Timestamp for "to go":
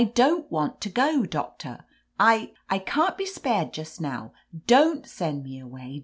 0.81-1.27